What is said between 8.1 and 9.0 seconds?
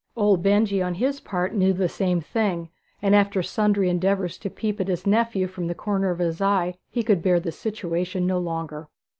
no longer.